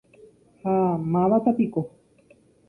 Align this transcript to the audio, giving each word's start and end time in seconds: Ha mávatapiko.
Ha 0.63 0.73
mávatapiko. 1.11 1.85